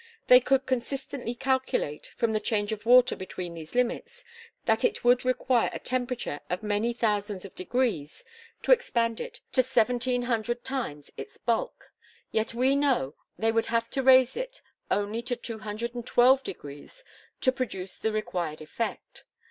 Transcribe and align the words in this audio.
They 0.25 0.39
could 0.39 0.65
consistently 0.65 1.35
calculate, 1.35 2.07
from 2.15 2.31
the 2.33 2.39
change 2.39 2.71
of 2.71 2.87
water 2.87 3.15
between 3.15 3.53
these 3.53 3.75
limits, 3.75 4.23
that 4.65 4.83
it 4.83 5.03
would 5.03 5.23
require 5.23 5.69
a 5.71 5.77
temperature 5.77 6.39
of 6.49 6.63
many 6.63 6.91
thousands 6.91 7.45
of 7.45 7.53
degrees 7.53 8.23
to 8.63 8.71
expand 8.71 9.19
it 9.21 9.41
to 9.51 9.61
seventeen 9.61 10.23
hundred 10.23 10.63
times 10.63 11.11
its 11.17 11.37
bulk. 11.37 11.91
Yet 12.31 12.55
we 12.55 12.75
know 12.75 13.13
they 13.37 13.51
would 13.51 13.67
have 13.67 13.91
to 13.91 14.01
raise 14.01 14.35
it 14.35 14.63
only 14.89 15.21
to 15.21 15.35
two 15.35 15.59
hundred 15.59 15.93
and 15.93 16.03
twelve 16.03 16.43
degrees 16.43 17.03
to 17.41 17.51
produce 17.51 17.95
the 17.95 18.11
required 18.11 18.59
effect. 18.59 19.23